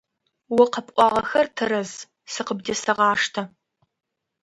О 0.61 0.63
къэпӀуагъэхэр 0.73 1.47
тэрэз, 1.55 1.91
сэ 2.33 2.41
къыбдесэгъаштэ. 2.47 3.41